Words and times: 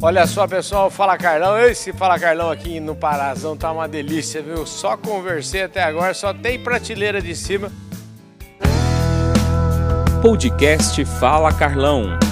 Olha 0.00 0.28
só, 0.28 0.46
pessoal, 0.46 0.90
Fala 0.90 1.18
Carlão. 1.18 1.58
Esse 1.58 1.92
Fala 1.92 2.16
Carlão 2.18 2.52
aqui 2.52 2.78
no 2.78 2.94
Parazão 2.94 3.56
tá 3.56 3.72
uma 3.72 3.88
delícia, 3.88 4.40
viu? 4.40 4.64
Só 4.64 4.96
conversei 4.96 5.64
até 5.64 5.82
agora, 5.82 6.14
só 6.14 6.32
tem 6.32 6.62
prateleira 6.62 7.20
de 7.20 7.34
cima. 7.34 7.72
Podcast 10.22 11.04
Fala 11.04 11.52
Carlão. 11.52 12.27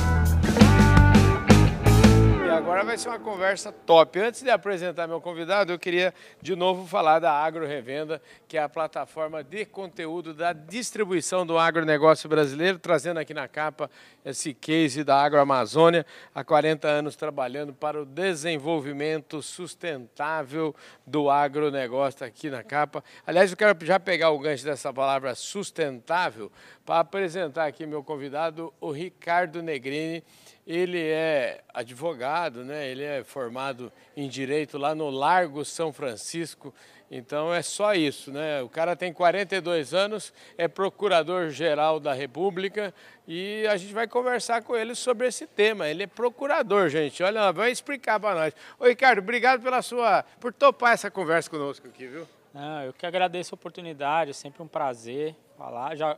Agora 2.66 2.82
vai 2.82 2.98
ser 2.98 3.10
uma 3.10 3.20
conversa 3.20 3.70
top. 3.70 4.18
Antes 4.18 4.42
de 4.42 4.50
apresentar 4.50 5.06
meu 5.06 5.20
convidado, 5.20 5.72
eu 5.72 5.78
queria 5.78 6.12
de 6.42 6.56
novo 6.56 6.84
falar 6.84 7.20
da 7.20 7.30
Agro 7.30 7.64
Revenda, 7.64 8.20
que 8.48 8.58
é 8.58 8.60
a 8.60 8.68
plataforma 8.68 9.44
de 9.44 9.64
conteúdo 9.64 10.34
da 10.34 10.52
distribuição 10.52 11.46
do 11.46 11.56
agronegócio 11.56 12.28
brasileiro, 12.28 12.76
trazendo 12.76 13.20
aqui 13.20 13.32
na 13.32 13.46
capa 13.46 13.88
esse 14.24 14.52
case 14.52 15.04
da 15.04 15.16
Agroamazônia, 15.16 16.04
há 16.34 16.42
40 16.42 16.88
anos 16.88 17.14
trabalhando 17.14 17.72
para 17.72 18.02
o 18.02 18.04
desenvolvimento 18.04 19.40
sustentável 19.40 20.74
do 21.06 21.30
agronegócio, 21.30 22.26
aqui 22.26 22.50
na 22.50 22.64
capa. 22.64 23.04
Aliás, 23.24 23.52
eu 23.52 23.56
quero 23.56 23.78
já 23.86 24.00
pegar 24.00 24.30
o 24.30 24.40
gancho 24.40 24.64
dessa 24.64 24.92
palavra 24.92 25.36
sustentável 25.36 26.50
para 26.84 26.98
apresentar 26.98 27.66
aqui 27.66 27.86
meu 27.86 28.02
convidado, 28.02 28.74
o 28.80 28.90
Ricardo 28.90 29.62
Negrini. 29.62 30.24
Ele 30.66 31.00
é 31.00 31.62
advogado, 31.72 32.64
né? 32.64 32.88
ele 32.88 33.04
é 33.04 33.22
formado 33.22 33.92
em 34.16 34.28
Direito 34.28 34.76
lá 34.76 34.94
no 34.94 35.08
Largo 35.10 35.64
São 35.64 35.92
Francisco, 35.92 36.74
então 37.10 37.54
é 37.54 37.62
só 37.62 37.94
isso, 37.94 38.32
né? 38.32 38.60
O 38.62 38.68
cara 38.68 38.96
tem 38.96 39.12
42 39.12 39.94
anos, 39.94 40.32
é 40.58 40.66
procurador-geral 40.66 42.00
da 42.00 42.12
República 42.12 42.92
e 43.28 43.64
a 43.68 43.76
gente 43.76 43.94
vai 43.94 44.08
conversar 44.08 44.62
com 44.62 44.76
ele 44.76 44.94
sobre 44.94 45.28
esse 45.28 45.46
tema. 45.46 45.88
Ele 45.88 46.02
é 46.02 46.06
procurador, 46.06 46.88
gente. 46.88 47.22
Olha, 47.22 47.52
vai 47.52 47.70
explicar 47.70 48.18
para 48.18 48.34
nós. 48.34 48.54
Ô 48.78 48.86
Ricardo, 48.86 49.20
obrigado 49.20 49.62
pela 49.62 49.82
sua 49.82 50.24
por 50.40 50.52
topar 50.52 50.94
essa 50.94 51.10
conversa 51.10 51.48
conosco 51.48 51.86
aqui, 51.86 52.06
viu? 52.08 52.26
Não, 52.52 52.82
eu 52.82 52.92
que 52.92 53.06
agradeço 53.06 53.54
a 53.54 53.56
oportunidade, 53.56 54.30
é 54.30 54.34
sempre 54.34 54.62
um 54.62 54.68
prazer 54.68 55.36
falar. 55.56 55.94
Já 55.94 56.16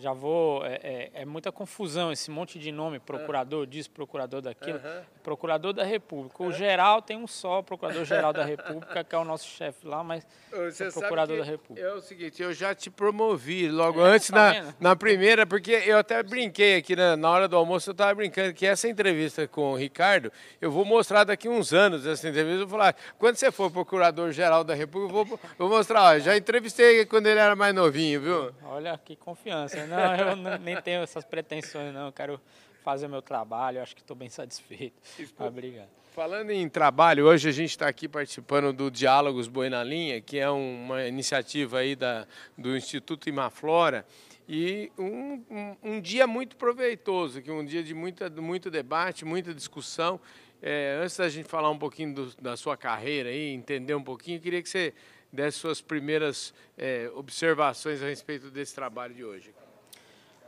já 0.00 0.12
vou. 0.12 0.64
É, 0.64 0.80
é, 0.82 1.10
é, 1.14 1.24
muita 1.24 1.52
confusão 1.52 2.10
esse 2.10 2.30
monte 2.30 2.58
de 2.58 2.72
nome, 2.72 2.98
procurador 2.98 3.66
disso, 3.66 3.90
procurador 3.90 4.40
daquilo. 4.40 4.78
Uhum. 4.78 5.02
Procurador 5.22 5.72
da 5.72 5.84
República. 5.84 6.42
O 6.42 6.52
geral 6.52 7.02
tem 7.02 7.16
um 7.16 7.26
só, 7.26 7.62
procurador-geral 7.62 8.32
da 8.32 8.44
República, 8.44 9.04
que 9.04 9.14
é 9.14 9.18
o 9.18 9.24
nosso 9.24 9.46
chefe 9.46 9.86
lá, 9.86 10.02
mas 10.02 10.26
é 10.52 10.90
procurador 10.90 11.38
da 11.38 11.44
República. 11.44 11.86
É 11.86 11.92
o 11.92 12.00
seguinte, 12.00 12.42
eu 12.42 12.52
já 12.52 12.74
te 12.74 12.90
promovi 12.90 13.68
logo 13.68 14.04
é, 14.04 14.10
antes 14.10 14.30
tá 14.30 14.52
na, 14.52 14.74
na 14.80 14.96
primeira, 14.96 15.46
porque 15.46 15.72
eu 15.72 15.98
até 15.98 16.22
brinquei 16.22 16.76
aqui 16.76 16.96
na, 16.96 17.16
na 17.16 17.30
hora 17.30 17.46
do 17.46 17.56
almoço, 17.56 17.90
eu 17.90 17.92
estava 17.92 18.14
brincando 18.14 18.54
que 18.54 18.66
essa 18.66 18.88
entrevista 18.88 19.46
com 19.46 19.72
o 19.72 19.76
Ricardo, 19.76 20.32
eu 20.60 20.70
vou 20.70 20.84
mostrar 20.84 21.24
daqui 21.24 21.48
uns 21.48 21.72
anos 21.72 22.06
essa 22.06 22.28
entrevista. 22.28 22.62
Eu 22.62 22.66
vou 22.66 22.78
falar, 22.78 22.96
quando 23.18 23.36
você 23.36 23.52
for 23.52 23.70
procurador-geral 23.70 24.64
da 24.64 24.74
República, 24.74 25.14
eu 25.14 25.24
vou, 25.24 25.40
vou 25.58 25.68
mostrar, 25.68 26.02
ó, 26.02 26.18
já 26.18 26.36
entrevistei 26.36 27.04
quando 27.04 27.26
ele 27.26 27.38
era 27.38 27.54
mais 27.54 27.74
novinho, 27.74 28.20
viu? 28.20 28.54
Olha 28.64 28.98
que 28.98 29.16
confiança. 29.16 29.86
Não, 29.90 30.16
eu 30.16 30.36
não, 30.36 30.58
nem 30.58 30.80
tenho 30.80 31.02
essas 31.02 31.24
pretensões, 31.24 31.92
não. 31.92 32.06
Eu 32.06 32.12
quero 32.12 32.40
fazer 32.82 33.06
o 33.06 33.10
meu 33.10 33.20
trabalho, 33.20 33.82
acho 33.82 33.94
que 33.94 34.00
estou 34.00 34.16
bem 34.16 34.30
satisfeito. 34.30 34.94
Obrigado. 35.38 35.88
Falando 36.12 36.50
em 36.50 36.68
trabalho, 36.68 37.26
hoje 37.26 37.48
a 37.48 37.52
gente 37.52 37.70
está 37.70 37.86
aqui 37.86 38.08
participando 38.08 38.72
do 38.72 38.90
Diálogos 38.90 39.46
Boi 39.46 39.68
na 39.68 39.84
Linha, 39.84 40.20
que 40.20 40.38
é 40.38 40.50
uma 40.50 41.06
iniciativa 41.06 41.78
aí 41.78 41.94
da, 41.94 42.26
do 42.58 42.76
Instituto 42.76 43.28
Imaflora, 43.28 44.04
e 44.48 44.90
um, 44.98 45.44
um, 45.48 45.76
um 45.84 46.00
dia 46.00 46.26
muito 46.26 46.56
proveitoso, 46.56 47.40
que 47.40 47.50
um 47.50 47.64
dia 47.64 47.84
de 47.84 47.94
muita, 47.94 48.28
muito 48.28 48.70
debate, 48.70 49.24
muita 49.24 49.54
discussão. 49.54 50.20
É, 50.60 50.98
antes 51.00 51.16
da 51.16 51.28
gente 51.28 51.48
falar 51.48 51.70
um 51.70 51.78
pouquinho 51.78 52.12
do, 52.12 52.34
da 52.42 52.56
sua 52.56 52.76
carreira 52.76 53.28
aí, 53.28 53.50
entender 53.50 53.94
um 53.94 54.02
pouquinho, 54.02 54.38
eu 54.38 54.42
queria 54.42 54.60
que 54.60 54.68
você 54.68 54.92
desse 55.32 55.58
suas 55.58 55.80
primeiras 55.80 56.52
é, 56.76 57.10
observações 57.14 58.02
a 58.02 58.06
respeito 58.06 58.50
desse 58.50 58.74
trabalho 58.74 59.14
de 59.14 59.24
hoje. 59.24 59.54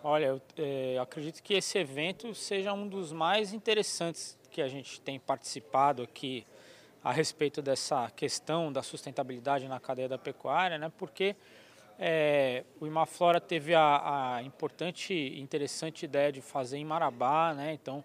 Olha, 0.04 0.26
eu, 0.26 0.42
é, 0.58 0.94
eu 0.96 1.02
acredito 1.02 1.40
que 1.40 1.54
esse 1.54 1.78
evento 1.78 2.34
seja 2.34 2.72
um 2.72 2.88
dos 2.88 3.12
mais 3.12 3.52
interessantes 3.52 4.36
que 4.50 4.60
a 4.60 4.66
gente 4.66 5.00
tem 5.00 5.20
participado 5.20 6.02
aqui 6.02 6.44
a 7.04 7.12
respeito 7.12 7.62
dessa 7.62 8.10
questão 8.10 8.72
da 8.72 8.82
sustentabilidade 8.82 9.68
na 9.68 9.78
cadeia 9.78 10.08
da 10.08 10.18
pecuária, 10.18 10.76
né? 10.76 10.90
Porque 10.98 11.36
é, 12.00 12.64
o 12.80 12.86
Imaflora 12.88 13.40
teve 13.40 13.76
a, 13.76 14.34
a, 14.34 14.42
importante 14.42 15.14
e 15.14 15.40
interessante 15.40 16.04
ideia 16.04 16.32
de 16.32 16.40
fazer 16.40 16.78
em 16.78 16.84
Marabá, 16.84 17.54
né? 17.54 17.72
Então, 17.72 18.02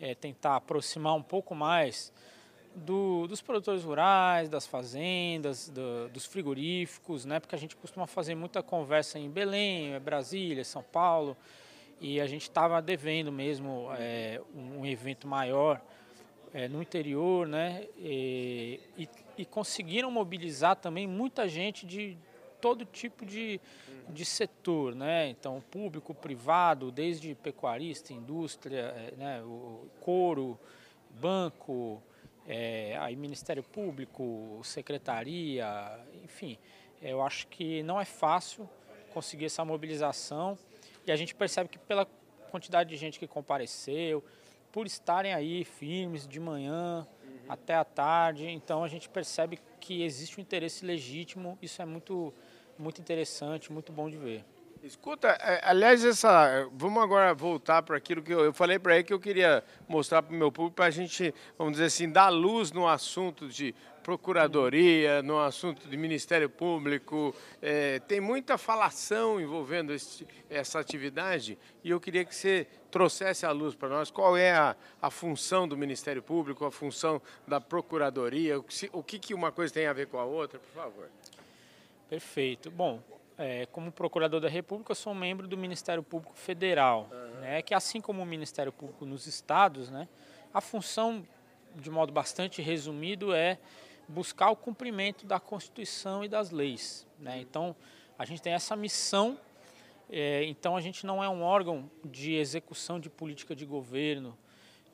é, 0.00 0.14
tentar 0.14 0.54
aproximar 0.54 1.16
um 1.16 1.22
pouco 1.24 1.56
mais 1.56 2.12
do, 2.74 3.26
dos 3.26 3.40
produtores 3.40 3.84
rurais, 3.84 4.48
das 4.48 4.66
fazendas, 4.66 5.68
do, 5.68 6.08
dos 6.08 6.24
frigoríficos, 6.24 7.24
né? 7.24 7.40
Porque 7.40 7.54
a 7.54 7.58
gente 7.58 7.76
costuma 7.76 8.06
fazer 8.06 8.34
muita 8.34 8.62
conversa 8.62 9.18
em 9.18 9.30
Belém, 9.30 9.98
Brasília, 10.00 10.64
São 10.64 10.82
Paulo, 10.82 11.36
e 12.00 12.20
a 12.20 12.26
gente 12.26 12.42
estava 12.42 12.80
devendo 12.82 13.30
mesmo 13.30 13.88
é, 13.98 14.40
um 14.54 14.84
evento 14.84 15.28
maior 15.28 15.80
é, 16.52 16.68
no 16.68 16.82
interior, 16.82 17.46
né? 17.46 17.86
E, 17.96 18.80
e, 18.96 19.08
e, 19.38 19.44
conseguiram 19.44 20.10
mobilizar 20.10 20.76
também 20.76 21.06
muita 21.06 21.48
gente 21.48 21.86
de 21.86 22.16
todo 22.60 22.84
tipo 22.84 23.24
de, 23.24 23.60
de 24.08 24.24
setor, 24.24 24.94
né? 24.94 25.28
Então, 25.28 25.62
público, 25.70 26.14
privado, 26.14 26.90
desde 26.90 27.34
pecuarista, 27.34 28.12
indústria, 28.12 28.80
é, 28.96 29.14
né? 29.16 29.42
o 29.42 29.86
couro, 30.00 30.58
banco, 31.20 32.02
é, 32.46 32.96
aí 33.00 33.14
Ministério 33.16 33.62
Público, 33.62 34.60
Secretaria, 34.64 35.66
enfim, 36.24 36.58
eu 37.00 37.22
acho 37.22 37.46
que 37.48 37.82
não 37.82 38.00
é 38.00 38.04
fácil 38.04 38.68
conseguir 39.12 39.46
essa 39.46 39.64
mobilização 39.64 40.58
e 41.06 41.12
a 41.12 41.16
gente 41.16 41.34
percebe 41.34 41.68
que 41.68 41.78
pela 41.78 42.06
quantidade 42.50 42.90
de 42.90 42.96
gente 42.96 43.18
que 43.18 43.26
compareceu, 43.26 44.24
por 44.70 44.86
estarem 44.86 45.34
aí 45.34 45.64
firmes 45.64 46.26
de 46.26 46.40
manhã 46.40 47.06
uhum. 47.24 47.40
até 47.48 47.74
a 47.74 47.84
tarde, 47.84 48.46
então 48.46 48.82
a 48.82 48.88
gente 48.88 49.08
percebe 49.08 49.58
que 49.80 50.02
existe 50.02 50.38
um 50.38 50.42
interesse 50.42 50.84
legítimo, 50.84 51.58
isso 51.60 51.82
é 51.82 51.84
muito, 51.84 52.32
muito 52.78 53.00
interessante, 53.00 53.72
muito 53.72 53.92
bom 53.92 54.08
de 54.08 54.16
ver. 54.16 54.44
Escuta, 54.82 55.28
é, 55.28 55.60
aliás, 55.62 56.04
essa, 56.04 56.68
vamos 56.72 57.00
agora 57.00 57.32
voltar 57.32 57.84
para 57.84 57.96
aquilo 57.96 58.20
que 58.20 58.34
eu, 58.34 58.40
eu 58.40 58.52
falei 58.52 58.80
para 58.80 58.96
ele 58.96 59.04
que 59.04 59.12
eu 59.12 59.20
queria 59.20 59.62
mostrar 59.86 60.24
para 60.24 60.34
o 60.34 60.36
meu 60.36 60.50
público, 60.50 60.74
para 60.74 60.86
a 60.86 60.90
gente, 60.90 61.32
vamos 61.56 61.74
dizer 61.74 61.84
assim, 61.84 62.10
dar 62.10 62.30
luz 62.30 62.72
no 62.72 62.88
assunto 62.88 63.46
de 63.48 63.72
procuradoria, 64.02 65.22
no 65.22 65.38
assunto 65.38 65.88
de 65.88 65.96
Ministério 65.96 66.50
Público. 66.50 67.32
É, 67.62 68.00
tem 68.00 68.20
muita 68.20 68.58
falação 68.58 69.40
envolvendo 69.40 69.94
esse, 69.94 70.26
essa 70.50 70.80
atividade 70.80 71.56
e 71.84 71.90
eu 71.90 72.00
queria 72.00 72.24
que 72.24 72.34
você 72.34 72.66
trouxesse 72.90 73.46
à 73.46 73.52
luz 73.52 73.76
para 73.76 73.88
nós 73.88 74.10
qual 74.10 74.36
é 74.36 74.50
a, 74.50 74.74
a 75.00 75.10
função 75.12 75.68
do 75.68 75.76
Ministério 75.76 76.24
Público, 76.24 76.64
a 76.64 76.72
função 76.72 77.22
da 77.46 77.60
Procuradoria, 77.60 78.58
o 78.58 78.64
que, 78.64 78.90
o 78.92 79.00
que, 79.00 79.20
que 79.20 79.32
uma 79.32 79.52
coisa 79.52 79.72
tem 79.72 79.86
a 79.86 79.92
ver 79.92 80.08
com 80.08 80.18
a 80.18 80.24
outra, 80.24 80.58
por 80.58 80.72
favor. 80.72 81.08
Perfeito. 82.10 82.68
Bom, 82.68 83.00
é, 83.38 83.66
como 83.66 83.90
procurador 83.90 84.40
da 84.40 84.48
República, 84.48 84.92
eu 84.92 84.96
sou 84.96 85.14
membro 85.14 85.48
do 85.48 85.56
Ministério 85.56 86.02
Público 86.02 86.34
Federal, 86.36 87.08
uhum. 87.10 87.40
né, 87.40 87.62
que 87.62 87.74
assim 87.74 88.00
como 88.00 88.22
o 88.22 88.26
Ministério 88.26 88.72
Público 88.72 89.04
nos 89.04 89.26
estados, 89.26 89.90
né, 89.90 90.08
a 90.52 90.60
função, 90.60 91.26
de 91.74 91.90
modo 91.90 92.12
bastante 92.12 92.60
resumido, 92.60 93.32
é 93.32 93.58
buscar 94.06 94.50
o 94.50 94.56
cumprimento 94.56 95.26
da 95.26 95.40
Constituição 95.40 96.24
e 96.24 96.28
das 96.28 96.50
leis. 96.50 97.06
Né? 97.18 97.40
Então, 97.40 97.74
a 98.18 98.24
gente 98.24 98.42
tem 98.42 98.52
essa 98.52 98.76
missão, 98.76 99.38
é, 100.10 100.44
então 100.44 100.76
a 100.76 100.80
gente 100.80 101.06
não 101.06 101.24
é 101.24 101.28
um 101.28 101.42
órgão 101.42 101.90
de 102.04 102.34
execução 102.34 103.00
de 103.00 103.08
política 103.08 103.56
de 103.56 103.64
governo, 103.64 104.36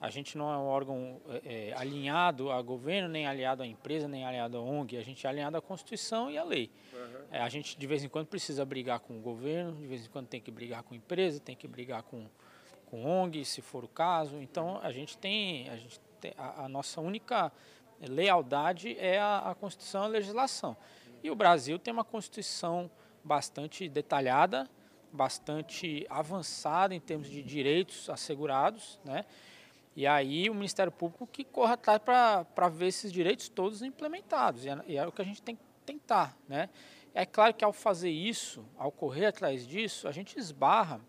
a 0.01 0.11
gente 0.11 0.39
não 0.39 0.53
é 0.53 0.57
um 0.57 0.67
órgão 0.67 1.21
é, 1.45 1.71
é, 1.71 1.73
alinhado 1.75 2.53
a 2.53 2.63
governo, 2.63 3.09
nem 3.09 3.27
aliado 3.27 3.63
à 3.63 3.67
empresa, 3.67 4.07
nem 4.07 4.25
aliado 4.25 4.57
à 4.57 4.61
ONG. 4.61 4.97
A 4.97 5.03
gente 5.03 5.27
é 5.27 5.31
alinhado 5.31 5.57
à 5.57 5.61
Constituição 5.61 6.31
e 6.31 6.39
à 6.39 6.45
lei. 6.45 6.71
Uhum. 6.93 7.25
É, 7.33 7.41
a 7.41 7.49
gente, 7.49 7.77
de 7.77 7.87
vez 7.87 8.05
em 8.05 8.09
quando, 8.09 8.29
precisa 8.29 8.65
brigar 8.65 9.01
com 9.01 9.19
o 9.19 9.21
governo, 9.21 9.75
de 9.75 9.87
vez 9.87 10.07
em 10.07 10.09
quando 10.09 10.29
tem 10.29 10.41
que 10.41 10.53
brigar 10.53 10.85
com 10.85 10.95
a 10.95 10.97
empresa, 10.97 11.41
tem 11.41 11.57
que 11.57 11.67
brigar 11.67 12.05
com, 12.05 12.27
com 12.87 13.05
ONG, 13.05 13.45
se 13.45 13.61
for 13.61 13.83
o 13.83 13.89
caso. 13.89 14.41
Então, 14.41 14.79
a 14.83 14.93
gente 14.93 15.19
tem, 15.19 15.69
a, 15.69 15.77
gente 15.77 16.01
tem, 16.21 16.33
a, 16.39 16.67
a 16.67 16.69
nossa 16.69 17.01
única 17.01 17.53
lealdade 18.01 18.97
é 19.01 19.19
a, 19.19 19.51
a 19.51 19.55
Constituição 19.57 20.03
e 20.03 20.05
a 20.05 20.09
legislação. 20.09 20.77
E 21.25 21.31
o 21.31 21.35
Brasil 21.35 21.77
tem 21.77 21.93
uma 21.93 22.05
Constituição 22.05 22.89
bastante 23.25 23.89
detalhada, 23.89 24.71
bastante 25.13 26.07
avançada 26.09 26.95
em 26.95 27.01
termos 27.01 27.29
de 27.29 27.43
direitos 27.43 28.09
assegurados, 28.09 29.01
né? 29.05 29.25
E 29.99 30.07
aí 30.07 30.49
o 30.49 30.55
Ministério 30.55 30.93
Público 30.93 31.27
que 31.27 31.43
corra 31.43 31.75
atrás 31.75 32.01
para 32.55 32.69
ver 32.69 32.87
esses 32.87 33.13
direitos 33.13 33.49
todos 33.49 33.83
implementados. 33.83 34.65
E 34.65 34.69
é, 34.69 34.79
e 34.87 34.97
é, 34.97 35.05
o 35.05 35.11
que 35.11 35.21
a 35.21 35.25
gente 35.25 35.43
tem 35.43 35.57
que 35.57 35.63
tentar. 35.85 36.39
Né? 36.49 36.69
É 37.13 37.27
claro 37.27 37.53
que 37.53 37.65
ao 37.65 37.73
fazer 37.73 38.09
isso, 38.09 38.65
ao 38.77 38.93
correr 38.93 39.27
atrás 39.27 39.67
disso, 39.67 40.07
a 40.07 40.13
gente 40.13 40.39
esbarra 40.39 41.01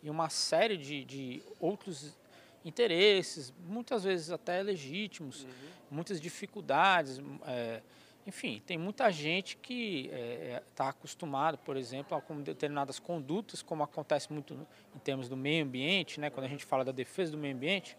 em 0.00 0.08
uma 0.08 0.28
série 0.28 0.76
de, 0.76 1.04
de 1.04 1.42
outros 1.58 2.16
interesses, 2.64 3.52
muitas 3.66 4.04
vezes 4.04 4.30
até 4.30 4.62
legítimos, 4.62 5.42
uhum. 5.42 5.50
muitas 5.90 6.20
dificuldades. 6.20 7.20
É, 7.48 7.82
enfim, 8.24 8.62
tem 8.64 8.78
muita 8.78 9.10
gente 9.10 9.56
que 9.56 10.04
está 10.04 10.16
é, 10.16 10.52
é 10.52 10.62
tá 10.72 10.88
acostumado, 10.90 11.58
por 11.58 11.76
exemplo, 11.76 12.22
com 12.22 12.40
determinadas 12.40 13.00
condutas, 13.00 13.60
como 13.60 13.82
acontece 13.82 14.32
muito 14.32 14.54
em 14.94 14.98
termos 15.00 15.28
do 15.28 15.36
meio 15.36 15.64
ambiente, 15.64 16.20
né? 16.20 16.30
quando 16.30 16.46
a 16.46 16.48
gente 16.48 16.64
fala 16.64 16.84
da 16.84 16.92
defesa 16.92 17.32
do 17.32 17.38
meio 17.38 17.56
ambiente, 17.56 17.98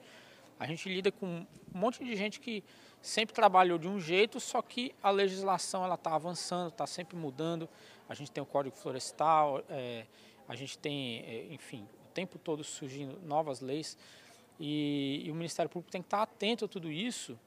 a 0.60 0.66
gente 0.66 0.90
lida 0.90 1.12
com 1.12 1.26
um 1.26 1.48
monte 1.74 2.04
de 2.04 2.16
gente 2.16 2.40
que 2.40 2.64
sempre 3.02 3.34
trabalhou 3.34 3.78
de 3.78 3.88
um 3.88 4.00
jeito, 4.00 4.40
só 4.40 4.62
que 4.62 4.94
a 5.02 5.12
legislação 5.12 5.84
ela 5.84 5.96
está 5.96 6.16
avançando, 6.16 6.70
está 6.70 6.88
sempre 6.88 7.16
mudando. 7.16 7.70
A 8.10 8.14
gente 8.14 8.32
tem 8.32 8.42
o 8.42 8.46
Código 8.46 8.76
Florestal, 8.76 9.64
é, 9.70 10.06
a 10.48 10.56
gente 10.56 10.78
tem, 10.78 11.20
é, 11.20 11.54
enfim, 11.54 11.88
o 12.06 12.12
tempo 12.14 12.40
todo 12.40 12.64
surgindo 12.64 13.20
novas 13.22 13.62
leis 13.62 13.98
e, 14.60 15.22
e, 15.26 15.32
o 15.32 15.36
Ministério 15.36 15.70
Público 15.70 15.92
tem 15.92 16.02
que 16.02 16.08
estar 16.08 16.24
atento 16.24 16.66
a 16.66 16.68
tudo 16.68 16.92
isso 16.92 17.40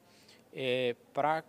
é, 0.53 0.95
para 1.13 1.43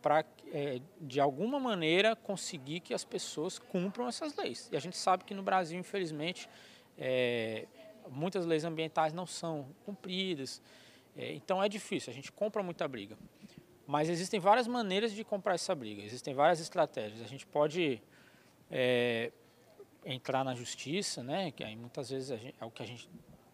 para, 0.00 0.24
é, 0.52 0.80
de 0.98 1.20
alguma 1.20 1.60
maneira, 1.60 2.16
conseguir 2.16 2.80
que 2.80 2.94
as 2.94 3.04
pessoas 3.04 3.58
cumpram 3.58 4.08
essas 4.08 4.34
leis. 4.34 4.68
E 4.72 4.76
a 4.76 4.80
gente 4.80 4.96
sabe 4.96 5.24
que 5.24 5.34
no 5.34 5.42
Brasil, 5.42 5.78
infelizmente, 5.78 6.48
é, 6.96 7.66
muitas 8.08 8.46
leis 8.46 8.64
ambientais 8.64 9.12
não 9.12 9.26
são 9.26 9.68
cumpridas. 9.84 10.62
É, 11.16 11.32
então 11.32 11.62
é 11.62 11.68
difícil, 11.68 12.10
a 12.10 12.14
gente 12.14 12.30
compra 12.32 12.62
muita 12.62 12.86
briga. 12.86 13.16
Mas 13.86 14.08
existem 14.08 14.38
várias 14.38 14.66
maneiras 14.66 15.12
de 15.12 15.24
comprar 15.24 15.54
essa 15.54 15.74
briga, 15.74 16.02
existem 16.02 16.32
várias 16.32 16.60
estratégias. 16.60 17.20
A 17.20 17.26
gente 17.26 17.46
pode 17.46 18.00
é, 18.70 19.32
entrar 20.04 20.44
na 20.44 20.54
justiça, 20.54 21.22
né, 21.22 21.50
que 21.50 21.64
aí 21.64 21.74
muitas 21.74 22.10
vezes 22.10 22.38
gente, 22.40 22.54
é 22.60 22.64
o 22.64 22.70
que 22.70 22.82
a 22.82 22.86
gente 22.86 23.08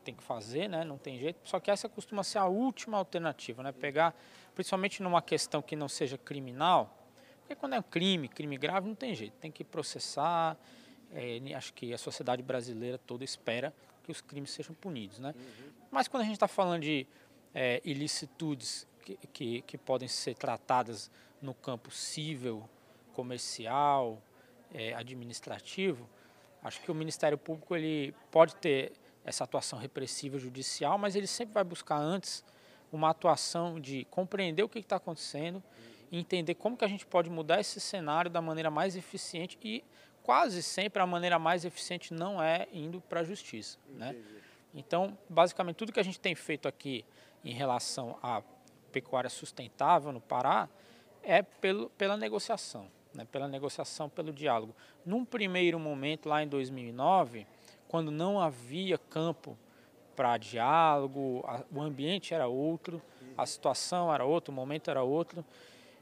tem 0.04 0.14
que 0.14 0.22
fazer, 0.22 0.68
né, 0.68 0.84
não 0.84 0.98
tem 0.98 1.18
jeito. 1.18 1.38
Só 1.42 1.58
que 1.58 1.70
essa 1.70 1.88
costuma 1.88 2.22
ser 2.22 2.38
a 2.38 2.46
última 2.46 2.98
alternativa, 2.98 3.62
né, 3.62 3.72
pegar 3.72 4.14
principalmente 4.54 5.02
numa 5.02 5.22
questão 5.22 5.62
que 5.62 5.74
não 5.74 5.88
seja 5.88 6.18
criminal, 6.18 6.96
porque 7.46 7.54
quando 7.54 7.74
é 7.74 7.78
um 7.78 7.82
crime, 7.82 8.28
crime 8.28 8.58
grave, 8.58 8.88
não 8.88 8.94
tem 8.96 9.14
jeito, 9.14 9.34
tem 9.34 9.52
que 9.52 9.62
processar. 9.62 10.56
É, 11.14 11.38
acho 11.54 11.72
que 11.72 11.94
a 11.94 11.98
sociedade 11.98 12.42
brasileira 12.42 12.98
toda 12.98 13.22
espera 13.22 13.72
que 14.02 14.10
os 14.10 14.20
crimes 14.20 14.50
sejam 14.50 14.74
punidos, 14.74 15.20
né? 15.20 15.32
Uhum. 15.36 15.70
Mas 15.88 16.08
quando 16.08 16.22
a 16.22 16.24
gente 16.24 16.34
está 16.34 16.48
falando 16.48 16.82
de 16.82 17.06
é, 17.58 17.80
ilicitudes 17.86 18.86
que, 19.02 19.18
que, 19.32 19.62
que, 19.62 19.78
podem 19.78 20.06
ser 20.06 20.34
tratadas 20.34 21.10
no 21.40 21.54
campo 21.54 21.90
civil, 21.90 22.68
comercial, 23.14 24.20
é, 24.74 24.92
administrativo, 24.92 26.06
acho 26.62 26.82
que 26.82 26.90
o 26.90 26.94
Ministério 26.94 27.38
Público 27.38 27.74
ele 27.74 28.14
pode 28.30 28.54
ter 28.56 28.92
essa 29.24 29.44
atuação 29.44 29.78
repressiva 29.78 30.38
judicial, 30.38 30.98
mas 30.98 31.16
ele 31.16 31.26
sempre 31.26 31.54
vai 31.54 31.64
buscar 31.64 31.96
antes 31.96 32.44
uma 32.92 33.08
atuação 33.08 33.80
de 33.80 34.04
compreender 34.10 34.62
o 34.62 34.68
que 34.68 34.78
está 34.80 34.96
acontecendo 34.96 35.62
entender 36.12 36.54
como 36.54 36.76
que 36.76 36.84
a 36.84 36.88
gente 36.88 37.06
pode 37.06 37.28
mudar 37.30 37.60
esse 37.60 37.80
cenário 37.80 38.30
da 38.30 38.40
maneira 38.40 38.70
mais 38.70 38.96
eficiente 38.96 39.58
e 39.62 39.82
quase 40.22 40.62
sempre 40.62 41.02
a 41.02 41.06
maneira 41.06 41.38
mais 41.38 41.64
eficiente 41.64 42.12
não 42.12 42.42
é 42.42 42.66
indo 42.72 43.00
para 43.00 43.20
a 43.20 43.24
justiça. 43.24 43.78
Né? 43.88 44.16
Então, 44.74 45.16
basicamente, 45.28 45.76
tudo 45.76 45.92
que 45.92 46.00
a 46.00 46.02
gente 46.02 46.20
tem 46.20 46.34
feito 46.34 46.68
aqui 46.68 47.04
em 47.44 47.52
relação 47.52 48.18
à 48.22 48.42
pecuária 48.92 49.30
sustentável 49.30 50.12
no 50.12 50.20
Pará 50.20 50.68
é 51.22 51.42
pelo, 51.42 51.90
pela 51.90 52.16
negociação, 52.16 52.88
né? 53.14 53.26
pela 53.30 53.48
negociação, 53.48 54.08
pelo 54.08 54.32
diálogo. 54.32 54.74
Num 55.04 55.24
primeiro 55.24 55.78
momento, 55.78 56.28
lá 56.28 56.42
em 56.42 56.48
2009, 56.48 57.46
quando 57.88 58.10
não 58.10 58.40
havia 58.40 58.98
campo 58.98 59.56
para 60.14 60.38
diálogo, 60.38 61.44
a, 61.46 61.62
o 61.72 61.80
ambiente 61.80 62.32
era 62.32 62.46
outro, 62.46 63.02
a 63.36 63.44
situação 63.44 64.12
era 64.12 64.24
outra, 64.24 64.50
o 64.50 64.54
momento 64.54 64.90
era 64.90 65.02
outro. 65.02 65.44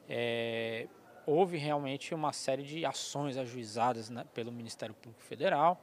É, 0.08 0.86
houve 1.26 1.56
realmente 1.56 2.14
uma 2.14 2.32
série 2.32 2.62
de 2.62 2.84
ações 2.84 3.36
ajuizadas 3.36 4.10
né, 4.10 4.24
pelo 4.34 4.52
Ministério 4.52 4.94
Público 4.94 5.22
Federal 5.22 5.80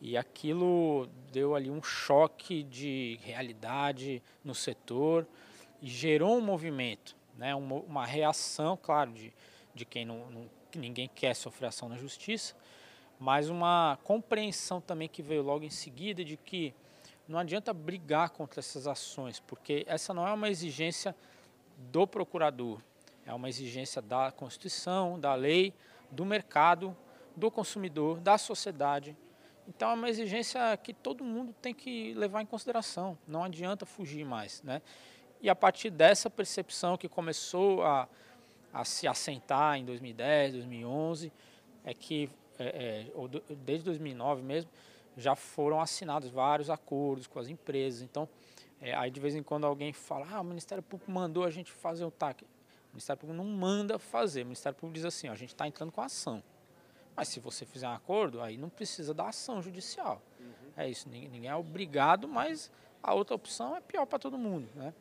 e 0.00 0.16
aquilo 0.16 1.08
deu 1.32 1.54
ali 1.54 1.70
um 1.70 1.82
choque 1.82 2.62
de 2.62 3.18
realidade 3.22 4.22
no 4.44 4.54
setor 4.54 5.26
e 5.82 5.88
gerou 5.88 6.36
um 6.36 6.40
movimento, 6.40 7.16
né, 7.36 7.54
uma, 7.54 7.76
uma 7.76 8.06
reação, 8.06 8.76
claro, 8.76 9.12
de, 9.12 9.32
de 9.74 9.84
quem 9.84 10.04
não, 10.04 10.30
não, 10.30 10.50
ninguém 10.74 11.08
quer 11.12 11.34
sofrer 11.34 11.66
ação 11.66 11.88
na 11.88 11.96
justiça, 11.96 12.54
mas 13.18 13.48
uma 13.48 13.98
compreensão 14.04 14.80
também 14.80 15.08
que 15.08 15.22
veio 15.22 15.42
logo 15.42 15.64
em 15.64 15.70
seguida 15.70 16.24
de 16.24 16.36
que 16.36 16.74
não 17.26 17.38
adianta 17.38 17.74
brigar 17.74 18.30
contra 18.30 18.60
essas 18.60 18.86
ações, 18.86 19.40
porque 19.40 19.84
essa 19.86 20.14
não 20.14 20.26
é 20.26 20.32
uma 20.32 20.48
exigência 20.48 21.14
do 21.76 22.06
procurador, 22.06 22.80
é 23.26 23.34
uma 23.34 23.48
exigência 23.48 24.00
da 24.00 24.32
Constituição, 24.32 25.20
da 25.20 25.34
lei, 25.34 25.74
do 26.10 26.24
mercado, 26.24 26.96
do 27.36 27.50
consumidor, 27.50 28.18
da 28.20 28.38
sociedade. 28.38 29.16
Então 29.68 29.90
é 29.90 29.94
uma 29.94 30.08
exigência 30.08 30.76
que 30.78 30.94
todo 30.94 31.22
mundo 31.22 31.54
tem 31.60 31.74
que 31.74 32.14
levar 32.14 32.40
em 32.40 32.46
consideração, 32.46 33.18
não 33.26 33.44
adianta 33.44 33.84
fugir 33.84 34.24
mais. 34.24 34.62
Né? 34.62 34.80
E 35.42 35.50
a 35.50 35.54
partir 35.54 35.90
dessa 35.90 36.30
percepção 36.30 36.96
que 36.96 37.06
começou 37.06 37.84
a, 37.84 38.08
a 38.72 38.84
se 38.84 39.06
assentar 39.06 39.76
em 39.76 39.84
2010, 39.84 40.54
2011, 40.54 41.30
é 41.84 41.92
que, 41.92 42.30
é, 42.58 43.06
é, 43.06 43.54
desde 43.56 43.84
2009 43.84 44.42
mesmo, 44.42 44.70
já 45.16 45.34
foram 45.34 45.80
assinados 45.80 46.30
vários 46.30 46.70
acordos 46.70 47.26
com 47.26 47.38
as 47.38 47.48
empresas. 47.48 48.00
Então, 48.00 48.26
é, 48.80 48.94
aí 48.94 49.10
de 49.10 49.20
vez 49.20 49.34
em 49.34 49.42
quando 49.42 49.66
alguém 49.66 49.92
fala, 49.92 50.26
ah, 50.32 50.40
o 50.40 50.44
Ministério 50.44 50.82
Público 50.82 51.10
mandou 51.10 51.44
a 51.44 51.50
gente 51.50 51.70
fazer 51.70 52.04
um 52.04 52.10
TAC. 52.10 52.42
O 52.44 52.46
Ministério 52.92 53.20
Público 53.20 53.42
não 53.42 53.50
manda 53.50 53.98
fazer. 53.98 54.42
O 54.42 54.46
Ministério 54.46 54.78
Público 54.78 54.94
diz 54.94 55.04
assim, 55.04 55.28
ó, 55.28 55.32
a 55.32 55.36
gente 55.36 55.50
está 55.50 55.68
entrando 55.68 55.92
com 55.92 56.00
ação. 56.00 56.42
Mas 57.18 57.26
se 57.26 57.40
você 57.40 57.66
fizer 57.66 57.88
um 57.88 57.94
acordo, 57.94 58.40
aí 58.40 58.56
não 58.56 58.68
precisa 58.68 59.12
da 59.12 59.26
ação 59.26 59.60
judicial. 59.60 60.22
Uhum. 60.38 60.52
É 60.76 60.88
isso, 60.88 61.08
ninguém 61.08 61.50
é 61.50 61.56
obrigado, 61.56 62.28
mas 62.28 62.70
a 63.02 63.12
outra 63.12 63.34
opção 63.34 63.74
é 63.74 63.80
pior 63.80 64.06
para 64.06 64.20
todo 64.20 64.38
mundo. 64.38 64.68
Né? 64.76 64.94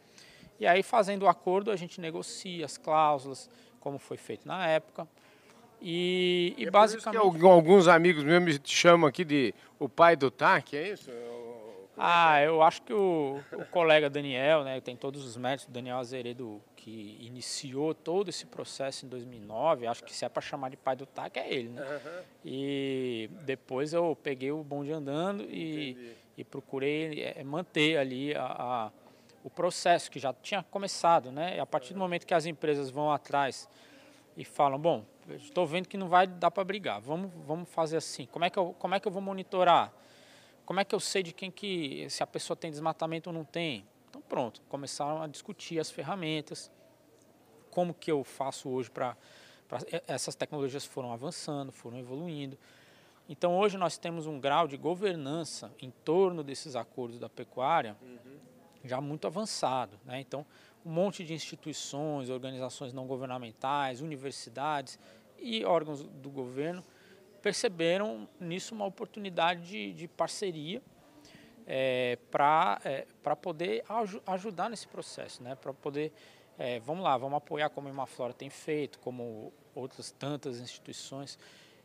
E 0.59 0.65
aí, 0.65 0.81
fazendo 0.81 1.21
o 1.21 1.27
acordo, 1.27 1.69
a 1.69 1.75
gente 1.75 2.01
negocia 2.01 2.65
as 2.65 2.75
cláusulas, 2.75 3.47
como 3.79 3.99
foi 3.99 4.17
feito 4.17 4.47
na 4.47 4.65
época. 4.65 5.07
E, 5.79 6.55
e 6.57 6.65
é 6.65 6.71
basicamente. 6.71 7.21
alguns 7.21 7.87
amigos 7.87 8.23
meus 8.23 8.43
me 8.43 8.59
chamam 8.63 9.07
aqui 9.07 9.23
de 9.23 9.53
o 9.77 9.87
pai 9.87 10.15
do 10.15 10.31
TAC, 10.31 10.75
é 10.75 10.93
isso? 10.93 11.11
Ah, 11.97 12.41
eu 12.43 12.61
acho 12.61 12.83
que 12.83 12.93
o, 12.93 13.41
o 13.53 13.65
colega 13.65 14.07
Daniel, 14.09 14.63
né, 14.63 14.79
tem 14.79 14.95
todos 14.95 15.25
os 15.25 15.35
méritos, 15.35 15.65
Daniel 15.67 15.97
Azeredo, 15.97 16.61
que 16.75 17.17
iniciou 17.19 17.93
todo 17.95 18.29
esse 18.29 18.45
processo 18.45 19.05
em 19.05 19.09
2009, 19.09 19.87
acho 19.87 20.03
que 20.03 20.13
se 20.15 20.23
é 20.23 20.29
para 20.29 20.41
chamar 20.41 20.69
de 20.69 20.77
pai 20.77 20.95
do 20.95 21.07
TAC, 21.07 21.39
é 21.39 21.51
ele, 21.51 21.69
né? 21.69 21.81
Uhum. 21.81 22.23
E 22.45 23.29
depois 23.41 23.93
eu 23.93 24.15
peguei 24.21 24.51
o 24.51 24.63
bonde 24.63 24.91
andando 24.91 25.43
e, 25.49 26.15
e 26.37 26.43
procurei 26.43 27.23
é, 27.23 27.43
manter 27.43 27.97
ali 27.97 28.35
a, 28.35 28.45
a, 28.45 28.91
o 29.43 29.49
processo 29.49 30.11
que 30.11 30.19
já 30.19 30.31
tinha 30.33 30.61
começado, 30.61 31.31
né? 31.31 31.57
E 31.57 31.59
a 31.59 31.65
partir 31.65 31.93
do 31.93 31.99
momento 31.99 32.27
que 32.27 32.33
as 32.33 32.45
empresas 32.45 32.91
vão 32.91 33.11
atrás 33.11 33.67
e 34.37 34.45
falam, 34.45 34.77
bom, 34.77 35.03
estou 35.35 35.65
vendo 35.65 35.87
que 35.87 35.97
não 35.97 36.07
vai 36.07 36.27
dar 36.27 36.51
para 36.51 36.63
brigar, 36.63 37.01
vamos, 37.01 37.31
vamos 37.45 37.67
fazer 37.69 37.97
assim, 37.97 38.27
como 38.27 38.45
é, 38.45 38.51
que 38.51 38.59
eu, 38.59 38.75
como 38.77 38.93
é 38.93 38.99
que 38.99 39.07
eu 39.07 39.11
vou 39.11 39.21
monitorar? 39.21 39.91
Como 40.67 40.81
é 40.81 40.83
que 40.83 40.93
eu 40.93 40.99
sei 40.99 41.23
de 41.23 41.31
quem 41.31 41.49
que, 41.49 42.09
se 42.09 42.21
a 42.21 42.27
pessoa 42.27 42.57
tem 42.57 42.69
desmatamento 42.69 43.29
ou 43.29 43.33
não 43.33 43.45
tem? 43.45 43.87
Então 44.09 44.21
pronto, 44.21 44.61
começaram 44.67 45.21
a 45.21 45.25
discutir 45.25 45.79
as 45.79 45.89
ferramentas, 45.89 46.69
como 47.71 47.93
que 47.93 48.11
eu 48.11 48.21
faço 48.21 48.67
hoje 48.67 48.91
para... 48.91 49.15
Essas 50.05 50.35
tecnologias 50.35 50.83
foram 50.83 51.13
avançando, 51.13 51.71
foram 51.71 51.97
evoluindo. 51.97 52.57
Então 53.29 53.57
hoje 53.57 53.77
nós 53.77 53.97
temos 53.97 54.27
um 54.27 54.41
grau 54.41 54.67
de 54.67 54.75
governança 54.75 55.71
em 55.81 55.89
torno 55.89 56.43
desses 56.43 56.75
acordos 56.75 57.17
da 57.17 57.29
pecuária 57.29 57.95
uhum. 58.01 58.37
já 58.83 58.99
muito 58.99 59.25
avançado. 59.25 59.97
Né? 60.03 60.19
Então 60.19 60.45
um 60.85 60.91
monte 60.91 61.23
de 61.23 61.33
instituições, 61.33 62.29
organizações 62.29 62.91
não 62.91 63.07
governamentais, 63.07 64.01
universidades 64.01 64.99
e 65.39 65.63
órgãos 65.63 66.03
do 66.03 66.29
governo 66.29 66.83
perceberam 67.41 68.27
nisso 68.39 68.73
uma 68.73 68.85
oportunidade 68.85 69.67
de, 69.67 69.93
de 69.93 70.07
parceria 70.07 70.81
é, 71.65 72.17
para 72.31 72.79
é, 72.85 73.05
poder 73.35 73.83
aj 73.89 74.21
ajudar 74.25 74.69
nesse 74.69 74.87
processo, 74.87 75.43
né? 75.43 75.55
para 75.55 75.73
poder, 75.73 76.13
é, 76.57 76.79
vamos 76.79 77.03
lá, 77.03 77.17
vamos 77.17 77.37
apoiar 77.37 77.69
como 77.69 77.87
a 77.87 77.91
Imaflora 77.91 78.33
tem 78.33 78.49
feito, 78.49 78.99
como 78.99 79.51
outras 79.75 80.11
tantas 80.11 80.59
instituições, 80.59 81.37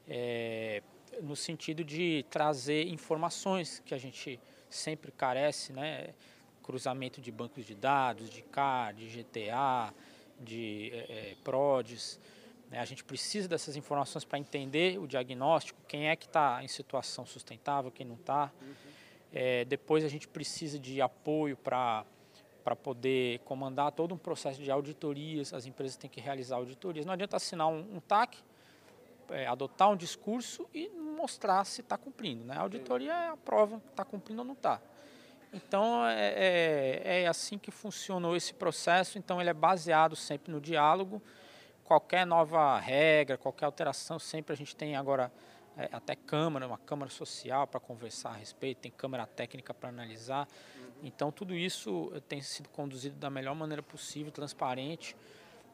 é, 0.09 0.83
no 1.21 1.37
sentido 1.37 1.85
de 1.85 2.25
trazer 2.31 2.87
informações 2.89 3.83
que 3.85 3.95
a 3.95 3.99
gente 3.99 4.41
sempre 4.71 5.11
carece, 5.13 5.73
né? 5.73 6.15
cruzamento 6.63 7.21
de 7.21 7.33
bancos 7.33 7.65
de 7.65 7.75
dados, 7.75 8.31
de 8.31 8.41
CAR, 8.43 8.95
de 8.95 9.07
GTA, 9.07 9.93
de 10.41 10.91
é, 10.93 11.35
PRODES. 11.43 12.21
Né? 12.73 12.81
A 12.81 12.85
gente 12.87 13.05
precisa 13.05 13.47
dessas 13.47 13.77
informações 13.77 14.25
para 14.25 14.39
entender 14.39 14.99
o 14.99 15.07
diagnóstico, 15.07 15.79
quem 15.87 16.09
é 16.09 16.17
que 16.17 16.25
está 16.25 16.65
em 16.65 16.69
situação 16.69 17.27
sustentável, 17.27 17.91
quem 17.91 18.07
não 18.07 18.15
está. 18.15 18.51
Uhum. 18.61 18.75
É, 19.31 19.65
depois 19.67 20.03
a 20.05 20.09
gente 20.09 20.27
precisa 20.27 20.79
de 20.79 21.01
apoio 21.01 21.57
para 21.57 22.05
para 22.65 22.77
poder 22.77 23.41
comandar 23.41 23.91
todo 23.91 24.15
um 24.15 24.17
processo 24.17 24.63
de 24.63 24.71
auditorias, 24.71 25.53
as 25.53 25.67
empresas 25.67 25.97
têm 25.97 26.09
que 26.09 26.21
realizar 26.21 26.55
auditorias. 26.55 27.05
Não 27.05 27.13
adianta 27.13 27.37
assinar 27.37 27.67
um, 27.67 27.97
um 27.97 27.99
TAC, 27.99 28.39
é, 29.31 29.49
adotar 29.49 29.91
um 29.91 29.97
discurso 29.97 30.69
e 30.73 30.89
mostrar 30.89 31.65
se 31.65 31.81
está 31.81 31.97
cumprindo. 31.97 32.45
Né? 32.45 32.55
A 32.55 32.61
auditoria 32.61 33.13
é 33.13 33.29
a 33.31 33.37
prova 33.37 33.81
que 33.81 33.89
está 33.89 34.05
cumprindo 34.05 34.43
ou 34.43 34.47
não 34.47 34.55
está. 34.55 34.81
Então, 35.53 36.07
é, 36.07 36.35
é, 36.37 37.23
é, 37.23 37.27
assim 37.27 37.59
que 37.59 37.73
funcionou 37.73 38.37
esse 38.37 38.55
processo. 38.55 39.19
Então, 39.19 39.41
ele 39.41 39.51
é 39.51 39.55
baseado 39.55 40.15
sempre 40.15 40.53
no 40.53 40.61
diálogo. 40.61 41.21
Qualquer 41.93 42.27
nova 42.27 42.79
regra, 42.79 43.37
qualquer 43.37 43.67
alteração, 43.67 44.19
sempre 44.19 44.55
a 44.55 44.57
gente 44.57 44.75
tem 44.75 44.97
agora 44.97 45.31
é, 45.77 45.91
até 45.93 46.17
câmara, 46.17 46.67
uma 46.67 46.79
câmara 46.79 47.11
social 47.11 47.67
para 47.67 47.79
conversar 47.79 48.31
a 48.31 48.33
respeito, 48.33 48.79
tem 48.79 48.91
câmara 48.91 49.27
técnica 49.27 49.75
para 49.75 49.91
analisar. 49.91 50.49
Então, 51.03 51.31
tudo 51.31 51.55
isso 51.55 52.11
tem 52.27 52.41
sido 52.41 52.71
conduzido 52.71 53.17
da 53.17 53.29
melhor 53.29 53.55
maneira 53.55 53.83
possível, 53.83 54.33
transparente, 54.33 55.15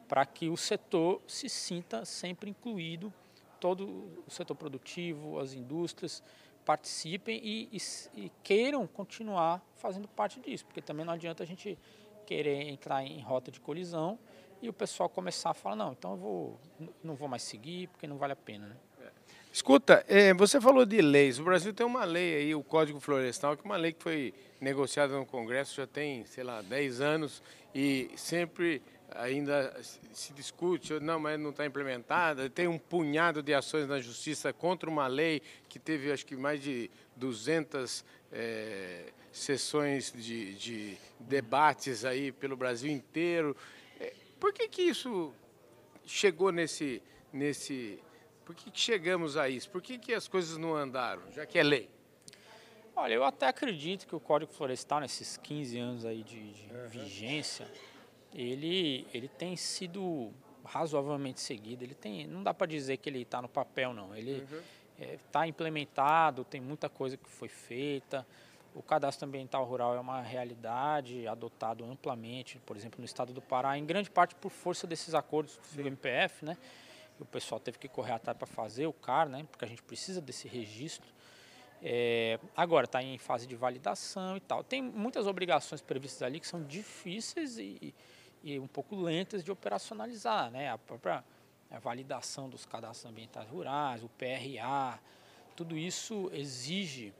para 0.09 0.25
que 0.25 0.49
o 0.49 0.57
setor 0.57 1.21
se 1.25 1.47
sinta 1.47 2.03
sempre 2.03 2.49
incluído, 2.49 3.13
todo 3.57 3.85
o 4.27 4.29
setor 4.29 4.55
produtivo, 4.55 5.39
as 5.39 5.53
indústrias, 5.53 6.21
participem 6.65 7.39
e, 7.41 7.69
e, 7.71 8.25
e, 8.25 8.31
queiram 8.43 8.85
continuar 8.85 9.65
fazendo 9.75 10.05
parte 10.05 10.37
disso, 10.41 10.65
porque 10.65 10.81
também 10.81 11.05
não 11.05 11.13
adianta 11.13 11.43
a 11.43 11.47
gente 11.47 11.79
querer 12.25 12.67
entrar 12.67 13.05
em 13.05 13.21
rota 13.21 13.49
de 13.49 13.61
colisão 13.61 14.19
e 14.61 14.69
o 14.69 14.73
pessoal 14.73 15.09
começar 15.09 15.51
a 15.51 15.53
falar, 15.53 15.75
não, 15.75 15.91
então 15.93 16.11
eu 16.11 16.17
vou, 16.17 16.59
não 17.03 17.15
vou 17.15 17.27
mais 17.27 17.43
seguir 17.43 17.87
porque 17.87 18.07
não 18.07 18.17
vale 18.17 18.33
a 18.33 18.35
pena. 18.35 18.67
Né? 18.67 18.75
Escuta, 19.51 20.05
é, 20.07 20.33
você 20.33 20.61
falou 20.61 20.85
de 20.85 21.01
leis. 21.01 21.39
O 21.39 21.43
Brasil 21.43 21.73
tem 21.73 21.85
uma 21.85 22.05
lei 22.05 22.35
aí, 22.35 22.55
o 22.55 22.63
Código 22.63 22.99
Florestal, 22.99 23.57
que 23.57 23.63
é 23.63 23.65
uma 23.65 23.77
lei 23.77 23.93
que 23.93 24.03
foi 24.03 24.33
negociada 24.61 25.17
no 25.17 25.25
Congresso 25.25 25.75
já 25.75 25.87
tem, 25.87 26.23
sei 26.25 26.43
lá, 26.43 26.61
10 26.61 27.01
anos 27.01 27.41
e 27.73 28.11
sempre 28.15 28.81
ainda 29.15 29.75
se 30.13 30.33
discute, 30.33 30.99
não, 30.99 31.19
mas 31.19 31.39
não 31.39 31.49
está 31.49 31.65
implementada. 31.65 32.49
Tem 32.49 32.67
um 32.67 32.77
punhado 32.77 33.41
de 33.41 33.53
ações 33.53 33.87
na 33.87 33.99
justiça 33.99 34.53
contra 34.53 34.89
uma 34.89 35.07
lei 35.07 35.41
que 35.67 35.79
teve, 35.79 36.11
acho 36.11 36.25
que, 36.25 36.35
mais 36.35 36.61
de 36.61 36.89
200 37.15 38.05
é, 38.31 39.05
sessões 39.31 40.13
de, 40.15 40.53
de, 40.55 40.97
debates 41.19 42.05
aí 42.05 42.31
pelo 42.31 42.55
Brasil 42.55 42.91
inteiro. 42.91 43.55
Por 44.39 44.53
que, 44.53 44.67
que 44.67 44.81
isso 44.83 45.33
chegou 46.05 46.51
nesse, 46.51 47.01
nesse... 47.31 47.99
Por 48.45 48.55
que, 48.55 48.71
que 48.71 48.79
chegamos 48.79 49.37
a 49.37 49.47
isso? 49.49 49.69
Por 49.69 49.81
que, 49.81 49.97
que 49.97 50.13
as 50.13 50.27
coisas 50.27 50.57
não 50.57 50.75
andaram, 50.75 51.31
já 51.31 51.45
que 51.45 51.59
é 51.59 51.63
lei? 51.63 51.89
Olha, 52.95 53.13
eu 53.13 53.23
até 53.23 53.47
acredito 53.47 54.07
que 54.07 54.15
o 54.15 54.19
Código 54.19 54.51
Florestal, 54.51 54.99
nesses 55.01 55.37
15 55.37 55.77
anos 55.77 56.05
aí 56.05 56.23
de, 56.23 56.51
de 56.51 56.73
uhum. 56.73 56.87
vigência, 56.89 57.65
ele, 58.33 59.07
ele 59.13 59.27
tem 59.27 59.55
sido 59.55 60.33
razoavelmente 60.65 61.39
seguido. 61.39 61.83
Ele 61.83 61.95
tem, 61.95 62.27
não 62.27 62.43
dá 62.43 62.53
para 62.53 62.67
dizer 62.67 62.97
que 62.97 63.09
ele 63.09 63.21
está 63.21 63.41
no 63.41 63.47
papel, 63.47 63.93
não. 63.93 64.15
Ele 64.15 64.43
está 64.43 64.55
uhum. 64.55 64.61
é, 64.99 65.17
tá 65.31 65.47
implementado, 65.47 66.43
tem 66.43 66.59
muita 66.59 66.89
coisa 66.89 67.17
que 67.17 67.29
foi 67.29 67.47
feita. 67.47 68.25
O 68.79 68.81
cadastro 68.81 69.27
ambiental 69.27 69.65
rural 69.65 69.93
é 69.93 69.99
uma 69.99 70.21
realidade, 70.21 71.27
adotado 71.27 71.83
amplamente, 71.83 72.57
por 72.59 72.77
exemplo, 72.77 72.97
no 72.97 73.05
estado 73.05 73.33
do 73.33 73.41
Pará, 73.41 73.77
em 73.77 73.85
grande 73.85 74.09
parte 74.09 74.33
por 74.35 74.49
força 74.49 74.87
desses 74.87 75.13
acordos 75.13 75.59
do 75.73 75.81
MPF, 75.81 76.45
né? 76.45 76.57
O 77.19 77.25
pessoal 77.25 77.59
teve 77.59 77.77
que 77.77 77.89
correr 77.89 78.13
atrás 78.13 78.37
para 78.37 78.47
fazer 78.47 78.87
o 78.87 78.93
CAR, 78.93 79.27
né? 79.27 79.45
Porque 79.51 79.65
a 79.65 79.67
gente 79.67 79.83
precisa 79.83 80.21
desse 80.21 80.47
registro. 80.47 81.11
É, 81.83 82.39
agora 82.55 82.85
está 82.85 83.03
em 83.03 83.17
fase 83.17 83.45
de 83.45 83.53
validação 83.53 84.37
e 84.37 84.39
tal. 84.39 84.63
Tem 84.63 84.81
muitas 84.81 85.27
obrigações 85.27 85.81
previstas 85.81 86.21
ali 86.21 86.39
que 86.39 86.47
são 86.47 86.63
difíceis 86.63 87.57
e, 87.57 87.93
e 88.41 88.57
um 88.57 88.67
pouco 88.67 88.95
lentas 88.95 89.43
de 89.43 89.51
operacionalizar, 89.51 90.49
né? 90.51 90.69
A 90.69 90.77
própria 90.77 91.21
a 91.69 91.79
validação 91.79 92.49
dos 92.49 92.65
cadastros 92.65 93.11
ambientais 93.11 93.49
rurais, 93.49 94.01
o 94.05 94.07
PRA, 94.07 94.97
tudo 95.53 95.77
isso 95.77 96.31
exige 96.33 97.13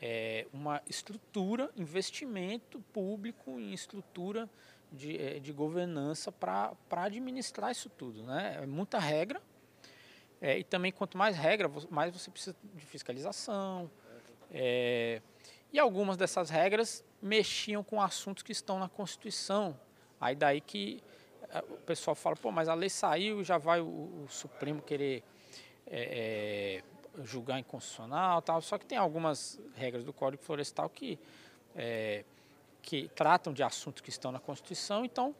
é, 0.00 0.46
uma 0.52 0.82
estrutura, 0.88 1.70
investimento 1.76 2.80
público 2.92 3.58
em 3.58 3.72
estrutura 3.72 4.48
de, 4.92 5.20
é, 5.20 5.38
de 5.38 5.52
governança 5.52 6.32
para 6.32 6.76
administrar 6.90 7.70
isso 7.70 7.88
tudo, 7.90 8.22
né? 8.22 8.58
É 8.62 8.66
muita 8.66 8.98
regra, 8.98 9.42
é, 10.40 10.58
e 10.58 10.64
também, 10.64 10.92
quanto 10.92 11.18
mais 11.18 11.36
regra, 11.36 11.70
mais 11.90 12.12
você 12.12 12.30
precisa 12.30 12.56
de 12.74 12.84
fiscalização. 12.86 13.90
É, 14.50 15.20
e 15.72 15.78
algumas 15.78 16.16
dessas 16.16 16.48
regras 16.48 17.04
mexiam 17.20 17.82
com 17.82 18.00
assuntos 18.00 18.42
que 18.42 18.52
estão 18.52 18.78
na 18.78 18.88
Constituição. 18.88 19.78
Aí 20.20 20.34
daí 20.36 20.60
que 20.60 21.02
é, 21.50 21.58
o 21.58 21.76
pessoal 21.78 22.14
fala, 22.14 22.36
pô, 22.36 22.52
mas 22.52 22.68
a 22.68 22.74
lei 22.74 22.88
saiu, 22.88 23.42
já 23.42 23.58
vai 23.58 23.80
o, 23.80 23.84
o 24.24 24.26
Supremo 24.28 24.80
querer 24.80 25.24
é, 25.86 26.80
é, 26.80 26.82
julgar 27.24 27.58
inconstitucional 27.58 28.42
tal. 28.42 28.60
Só 28.60 28.78
que 28.78 28.86
tem 28.86 28.98
algumas 28.98 29.60
regras 29.74 30.04
do 30.04 30.12
Código 30.12 30.42
Florestal 30.42 30.88
que, 30.88 31.18
é, 31.76 32.24
que 32.82 33.08
tratam 33.14 33.52
de 33.52 33.62
assuntos 33.62 34.02
que 34.02 34.10
estão 34.10 34.32
na 34.32 34.38
Constituição, 34.38 35.04
então 35.04 35.34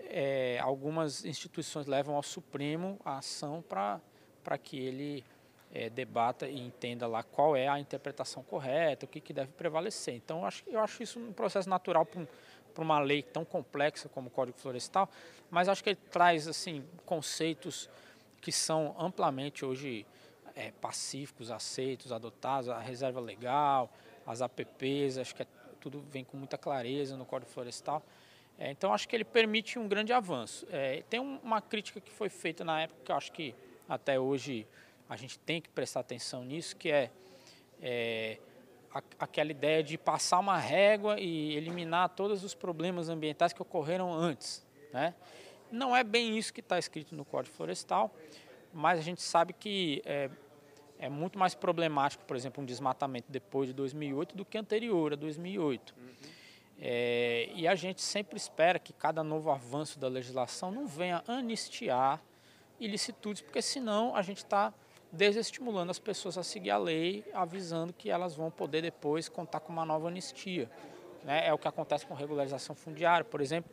é, 0.00 0.58
algumas 0.60 1.24
instituições 1.24 1.86
levam 1.86 2.16
ao 2.16 2.22
Supremo 2.22 2.98
a 3.04 3.18
ação 3.18 3.62
para 3.62 4.58
que 4.58 4.78
ele 4.78 5.24
é, 5.72 5.90
debata 5.90 6.48
e 6.48 6.60
entenda 6.60 7.06
lá 7.06 7.22
qual 7.22 7.56
é 7.56 7.68
a 7.68 7.78
interpretação 7.80 8.42
correta, 8.44 9.06
o 9.06 9.08
que, 9.08 9.20
que 9.20 9.32
deve 9.32 9.52
prevalecer. 9.52 10.14
Então, 10.14 10.40
eu 10.40 10.46
acho, 10.46 10.64
eu 10.68 10.80
acho 10.80 11.02
isso 11.02 11.18
um 11.18 11.32
processo 11.32 11.68
natural 11.68 12.06
para 12.06 12.20
um, 12.20 12.26
uma 12.78 13.00
lei 13.00 13.22
tão 13.22 13.44
complexa 13.44 14.08
como 14.08 14.28
o 14.28 14.30
Código 14.30 14.58
Florestal, 14.58 15.08
mas 15.50 15.68
acho 15.68 15.82
que 15.82 15.90
ele 15.90 15.98
traz 16.10 16.46
assim 16.46 16.84
conceitos 17.04 17.90
que 18.40 18.52
são 18.52 18.94
amplamente 18.98 19.64
hoje 19.64 20.06
é, 20.54 20.70
pacíficos, 20.72 21.50
aceitos, 21.50 22.12
adotados, 22.12 22.68
a 22.68 22.78
reserva 22.78 23.20
legal, 23.20 23.92
as 24.26 24.40
APPs, 24.40 25.18
acho 25.18 25.34
que 25.34 25.42
é, 25.42 25.46
tudo 25.80 26.00
vem 26.10 26.24
com 26.24 26.36
muita 26.36 26.56
clareza 26.56 27.16
no 27.16 27.24
Código 27.24 27.50
Florestal. 27.50 28.02
É, 28.58 28.70
então, 28.70 28.94
acho 28.94 29.08
que 29.08 29.16
ele 29.16 29.24
permite 29.24 29.78
um 29.78 29.88
grande 29.88 30.12
avanço. 30.12 30.66
É, 30.70 31.02
tem 31.10 31.20
um, 31.20 31.38
uma 31.42 31.60
crítica 31.60 32.00
que 32.00 32.12
foi 32.12 32.28
feita 32.28 32.64
na 32.64 32.82
época 32.82 33.00
que 33.04 33.12
acho 33.12 33.32
que 33.32 33.54
até 33.88 34.18
hoje 34.18 34.66
a 35.08 35.16
gente 35.16 35.38
tem 35.38 35.60
que 35.60 35.68
prestar 35.68 36.00
atenção 36.00 36.44
nisso, 36.44 36.76
que 36.76 36.90
é, 36.90 37.10
é 37.82 38.38
a, 38.92 39.02
aquela 39.18 39.50
ideia 39.50 39.82
de 39.82 39.98
passar 39.98 40.38
uma 40.38 40.56
régua 40.56 41.18
e 41.18 41.56
eliminar 41.56 42.08
todos 42.10 42.44
os 42.44 42.54
problemas 42.54 43.08
ambientais 43.08 43.52
que 43.52 43.60
ocorreram 43.60 44.12
antes. 44.12 44.64
Né? 44.92 45.14
Não 45.70 45.94
é 45.94 46.04
bem 46.04 46.38
isso 46.38 46.54
que 46.54 46.60
está 46.60 46.78
escrito 46.78 47.14
no 47.14 47.24
Código 47.24 47.54
Florestal, 47.56 48.14
mas 48.72 48.98
a 48.98 49.02
gente 49.02 49.20
sabe 49.20 49.52
que 49.52 50.00
é, 50.04 50.30
é, 51.04 51.08
muito 51.10 51.38
mais 51.38 51.54
problemático, 51.54 52.24
por 52.24 52.34
exemplo, 52.34 52.62
um 52.62 52.66
desmatamento 52.66 53.30
depois 53.30 53.68
de 53.68 53.74
2008 53.74 54.34
do 54.34 54.42
que 54.42 54.56
anterior 54.56 55.12
a 55.12 55.16
2008. 55.16 55.94
Uhum. 55.94 56.04
É, 56.80 57.50
e 57.54 57.68
a 57.68 57.74
gente 57.74 58.00
sempre 58.00 58.38
espera 58.38 58.78
que 58.78 58.90
cada 58.90 59.22
novo 59.22 59.50
avanço 59.50 59.98
da 59.98 60.08
legislação 60.08 60.70
não 60.70 60.86
venha 60.86 61.22
anistiar 61.28 62.22
ilicitudes, 62.80 63.42
porque 63.42 63.60
senão 63.60 64.16
a 64.16 64.22
gente 64.22 64.38
está 64.38 64.72
desestimulando 65.12 65.90
as 65.90 65.98
pessoas 65.98 66.38
a 66.38 66.42
seguir 66.42 66.70
a 66.70 66.78
lei, 66.78 67.22
avisando 67.34 67.92
que 67.92 68.08
elas 68.08 68.34
vão 68.34 68.50
poder 68.50 68.80
depois 68.80 69.28
contar 69.28 69.60
com 69.60 69.74
uma 69.74 69.84
nova 69.84 70.08
anistia. 70.08 70.70
Né? 71.22 71.46
É 71.46 71.52
o 71.52 71.58
que 71.58 71.68
acontece 71.68 72.06
com 72.06 72.14
regularização 72.14 72.74
fundiária, 72.74 73.24
por 73.24 73.42
exemplo. 73.42 73.70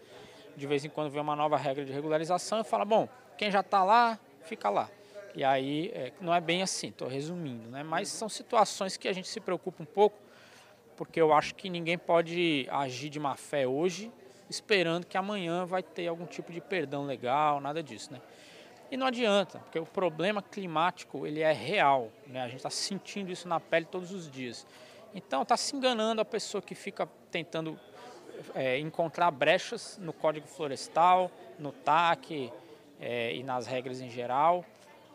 De 0.57 0.67
vez 0.67 0.83
em 0.83 0.89
quando 0.89 1.09
vem 1.09 1.21
uma 1.21 1.35
nova 1.35 1.55
regra 1.55 1.85
de 1.85 1.93
regularização 1.93 2.59
e 2.59 2.63
fala, 2.65 2.83
bom, 2.83 3.07
quem 3.37 3.49
já 3.49 3.61
está 3.61 3.85
lá, 3.85 4.19
fica 4.43 4.69
lá. 4.69 4.89
E 5.33 5.43
aí 5.43 5.91
é, 5.93 6.11
não 6.19 6.33
é 6.33 6.41
bem 6.41 6.61
assim, 6.61 6.89
estou 6.89 7.07
resumindo, 7.07 7.69
né? 7.69 7.83
mas 7.83 8.09
são 8.09 8.27
situações 8.27 8.97
que 8.97 9.07
a 9.07 9.13
gente 9.13 9.27
se 9.27 9.39
preocupa 9.39 9.81
um 9.81 9.85
pouco, 9.85 10.17
porque 10.97 11.21
eu 11.21 11.33
acho 11.33 11.55
que 11.55 11.69
ninguém 11.69 11.97
pode 11.97 12.67
agir 12.69 13.09
de 13.09 13.19
má 13.19 13.35
fé 13.35 13.65
hoje, 13.65 14.11
esperando 14.49 15.05
que 15.05 15.17
amanhã 15.17 15.65
vai 15.65 15.81
ter 15.81 16.07
algum 16.07 16.25
tipo 16.25 16.51
de 16.51 16.59
perdão 16.59 17.05
legal, 17.05 17.61
nada 17.61 17.81
disso. 17.81 18.11
Né? 18.11 18.21
E 18.91 18.97
não 18.97 19.07
adianta, 19.07 19.59
porque 19.59 19.79
o 19.79 19.85
problema 19.85 20.41
climático 20.41 21.25
ele 21.25 21.39
é 21.39 21.53
real, 21.53 22.11
né? 22.27 22.41
a 22.41 22.47
gente 22.47 22.57
está 22.57 22.69
sentindo 22.69 23.31
isso 23.31 23.47
na 23.47 23.59
pele 23.59 23.85
todos 23.85 24.11
os 24.11 24.29
dias. 24.29 24.67
Então 25.15 25.43
está 25.43 25.55
se 25.55 25.75
enganando 25.75 26.19
a 26.21 26.25
pessoa 26.25 26.61
que 26.61 26.75
fica 26.75 27.07
tentando 27.31 27.79
é, 28.53 28.77
encontrar 28.79 29.31
brechas 29.31 29.97
no 29.97 30.11
Código 30.11 30.47
Florestal, 30.47 31.31
no 31.57 31.71
TAC 31.71 32.51
é, 32.99 33.33
e 33.33 33.43
nas 33.43 33.67
regras 33.67 34.01
em 34.01 34.09
geral, 34.09 34.65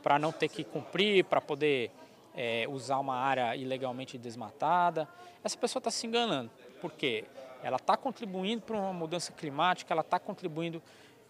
para 0.07 0.21
não 0.21 0.31
ter 0.31 0.49
que 0.49 0.63
cumprir, 0.63 1.25
para 1.25 1.41
poder 1.41 1.91
é, 2.37 2.65
usar 2.69 2.97
uma 3.01 3.17
área 3.17 3.57
ilegalmente 3.57 4.17
desmatada. 4.17 5.09
Essa 5.43 5.59
pessoa 5.59 5.81
está 5.81 5.91
se 5.91 6.07
enganando, 6.07 6.49
porque 6.81 7.25
ela 7.61 7.75
está 7.75 7.97
contribuindo 7.97 8.63
para 8.63 8.77
uma 8.77 8.93
mudança 8.93 9.33
climática, 9.33 9.93
ela 9.93 10.03
está 10.03 10.21
contribuindo 10.21 10.81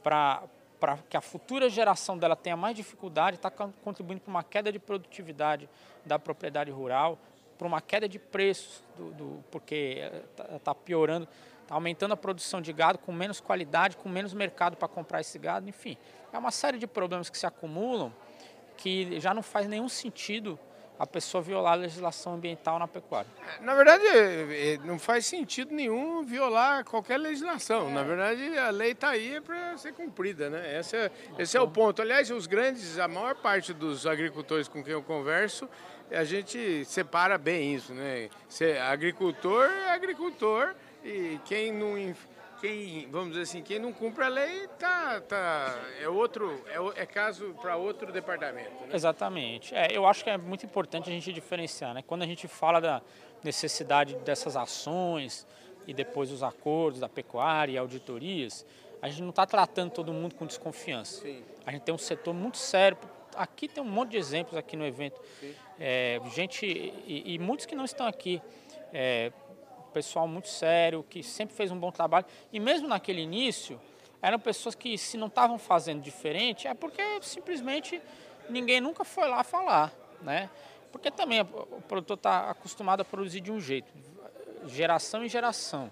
para 0.02 0.42
que 1.08 1.16
a 1.16 1.22
futura 1.22 1.70
geração 1.70 2.18
dela 2.18 2.36
tenha 2.36 2.54
mais 2.54 2.76
dificuldade, 2.76 3.36
está 3.36 3.50
contribuindo 3.50 4.20
para 4.20 4.30
uma 4.30 4.44
queda 4.44 4.70
de 4.70 4.78
produtividade 4.78 5.70
da 6.04 6.18
propriedade 6.18 6.70
rural, 6.70 7.18
para 7.56 7.66
uma 7.66 7.80
queda 7.80 8.06
de 8.06 8.18
preços, 8.18 8.82
do, 8.94 9.10
do 9.12 9.44
porque 9.50 10.02
está 10.32 10.58
tá 10.58 10.74
piorando 10.74 11.26
está 11.62 11.74
aumentando 11.74 12.12
a 12.12 12.16
produção 12.16 12.60
de 12.60 12.72
gado 12.72 12.98
com 12.98 13.10
menos 13.10 13.40
qualidade, 13.40 13.96
com 13.96 14.08
menos 14.08 14.32
mercado 14.32 14.76
para 14.76 14.86
comprar 14.86 15.20
esse 15.20 15.36
gado, 15.36 15.68
enfim. 15.68 15.96
É 16.32 16.38
uma 16.38 16.52
série 16.52 16.78
de 16.78 16.86
problemas 16.86 17.28
que 17.28 17.36
se 17.36 17.44
acumulam 17.44 18.12
que 18.76 19.18
já 19.20 19.32
não 19.32 19.42
faz 19.42 19.66
nenhum 19.66 19.88
sentido 19.88 20.58
a 20.98 21.06
pessoa 21.06 21.42
violar 21.42 21.74
a 21.74 21.76
legislação 21.76 22.34
ambiental 22.34 22.78
na 22.78 22.88
pecuária. 22.88 23.30
Na 23.60 23.74
verdade, 23.74 24.06
é, 24.06 24.74
é, 24.74 24.78
não 24.78 24.98
faz 24.98 25.26
sentido 25.26 25.74
nenhum 25.74 26.24
violar 26.24 26.84
qualquer 26.84 27.18
legislação. 27.18 27.90
Na 27.90 28.02
verdade, 28.02 28.56
a 28.58 28.70
lei 28.70 28.92
está 28.92 29.10
aí 29.10 29.40
para 29.40 29.76
ser 29.76 29.92
cumprida, 29.92 30.48
né? 30.48 30.78
Esse 30.78 30.96
é, 30.96 31.10
esse 31.38 31.56
é 31.56 31.60
o 31.60 31.68
ponto. 31.68 32.00
Aliás, 32.00 32.30
os 32.30 32.46
grandes, 32.46 32.98
a 32.98 33.06
maior 33.06 33.34
parte 33.34 33.72
dos 33.74 34.06
agricultores 34.06 34.68
com 34.68 34.82
quem 34.82 34.94
eu 34.94 35.02
converso, 35.02 35.68
a 36.10 36.24
gente 36.24 36.84
separa 36.84 37.36
bem 37.36 37.74
isso, 37.74 37.92
né? 37.92 38.30
Ser 38.48 38.78
agricultor 38.78 39.64
é 39.64 39.90
agricultor 39.90 40.74
e 41.04 41.38
quem 41.44 41.72
não 41.72 41.98
quem, 42.60 43.08
vamos 43.10 43.30
dizer 43.30 43.42
assim, 43.42 43.62
quem 43.62 43.78
não 43.78 43.92
cumpre 43.92 44.24
a 44.24 44.28
lei 44.28 44.66
tá, 44.78 45.20
tá, 45.20 45.78
é 46.00 46.08
outro, 46.08 46.62
é, 46.66 47.02
é 47.02 47.06
caso 47.06 47.54
para 47.60 47.76
outro 47.76 48.12
departamento. 48.12 48.70
Né? 48.86 48.94
Exatamente. 48.94 49.74
É, 49.74 49.88
eu 49.90 50.06
acho 50.06 50.24
que 50.24 50.30
é 50.30 50.36
muito 50.36 50.64
importante 50.64 51.08
a 51.08 51.12
gente 51.12 51.32
diferenciar, 51.32 51.94
né? 51.94 52.02
Quando 52.06 52.22
a 52.22 52.26
gente 52.26 52.48
fala 52.48 52.80
da 52.80 53.02
necessidade 53.42 54.16
dessas 54.16 54.56
ações 54.56 55.46
e 55.86 55.94
depois 55.94 56.32
os 56.32 56.42
acordos 56.42 57.00
da 57.00 57.08
pecuária 57.08 57.72
e 57.72 57.78
auditorias, 57.78 58.66
a 59.00 59.08
gente 59.08 59.22
não 59.22 59.30
está 59.30 59.46
tratando 59.46 59.90
todo 59.90 60.12
mundo 60.12 60.34
com 60.34 60.46
desconfiança. 60.46 61.22
Sim. 61.22 61.42
A 61.64 61.70
gente 61.70 61.82
tem 61.82 61.94
um 61.94 61.98
setor 61.98 62.34
muito 62.34 62.58
sério. 62.58 62.98
Aqui 63.34 63.68
tem 63.68 63.82
um 63.82 63.86
monte 63.86 64.10
de 64.10 64.16
exemplos 64.16 64.56
aqui 64.56 64.76
no 64.76 64.86
evento. 64.86 65.20
É, 65.78 66.20
gente 66.34 66.66
e, 66.66 67.34
e, 67.34 67.38
muitos 67.38 67.66
que 67.66 67.74
não 67.74 67.84
estão 67.84 68.06
aqui. 68.06 68.40
É, 68.92 69.30
pessoal 69.96 70.28
muito 70.28 70.48
sério, 70.48 71.02
que 71.08 71.22
sempre 71.22 71.56
fez 71.56 71.72
um 71.72 71.78
bom 71.78 71.90
trabalho. 71.90 72.26
E 72.52 72.60
mesmo 72.60 72.86
naquele 72.86 73.22
início, 73.22 73.80
eram 74.20 74.38
pessoas 74.38 74.74
que 74.74 74.98
se 74.98 75.16
não 75.16 75.28
estavam 75.28 75.58
fazendo 75.58 76.02
diferente, 76.02 76.68
é 76.68 76.74
porque 76.74 77.02
simplesmente 77.22 78.02
ninguém 78.50 78.78
nunca 78.78 79.04
foi 79.04 79.26
lá 79.26 79.42
falar, 79.42 79.90
né? 80.20 80.50
Porque 80.92 81.10
também 81.10 81.40
o 81.40 81.80
produtor 81.88 82.18
está 82.18 82.50
acostumado 82.50 83.00
a 83.00 83.04
produzir 83.06 83.40
de 83.40 83.50
um 83.50 83.58
jeito, 83.58 83.90
geração 84.66 85.24
em 85.24 85.30
geração. 85.30 85.90